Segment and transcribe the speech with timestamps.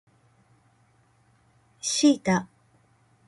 [1.79, 2.47] シータ